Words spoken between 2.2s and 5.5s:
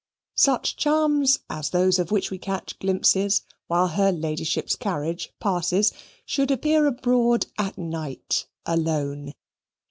we catch glimpses while her ladyship's carriage